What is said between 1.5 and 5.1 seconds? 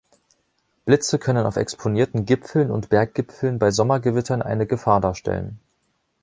exponierten Gipfeln und Berggipfeln bei Sommergewittern eine Gefahr